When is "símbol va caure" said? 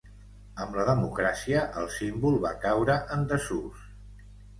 1.97-2.95